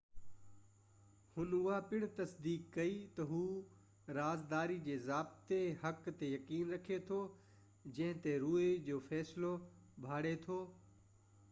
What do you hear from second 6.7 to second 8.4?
رکي ٿو جنهن تي